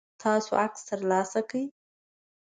[0.21, 1.65] تاسو عکس ترلاسه کړئ؟